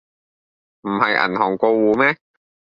[0.81, 2.17] 唔係銀行過戶咩?